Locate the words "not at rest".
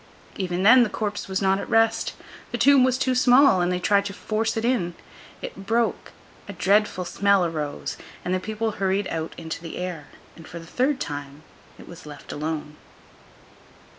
1.43-2.13